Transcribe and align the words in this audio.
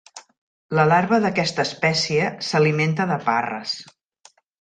La 0.77 0.85
larva 0.91 1.19
d'aquesta 1.25 1.65
espècie 1.69 2.31
s'alimenta 2.47 3.07
de 3.13 3.19
parres. 3.29 3.75